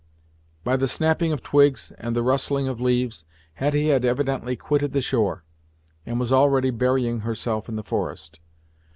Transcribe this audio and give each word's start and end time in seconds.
By 0.63 0.77
the 0.77 0.87
snapping 0.87 1.31
of 1.31 1.43
twigs, 1.43 1.91
and 1.99 2.15
the 2.15 2.23
rustling 2.23 2.67
of 2.67 2.81
leaves, 2.81 3.23
Hetty 3.53 3.89
had 3.89 4.03
evidently 4.03 4.55
quitted 4.55 4.93
the 4.93 4.99
shore, 5.01 5.43
and 6.07 6.19
was 6.19 6.31
already 6.31 6.71
burying 6.71 7.19
herself 7.19 7.69
in 7.69 7.75
the 7.75 7.83
forest. 7.83 8.39